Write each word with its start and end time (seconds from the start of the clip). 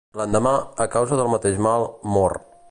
L'endemà, 0.19 0.53
a 0.85 0.87
causa 0.95 1.19
del 1.21 1.31
mateix 1.35 1.61
mal, 1.67 1.87
mor. 2.17 2.39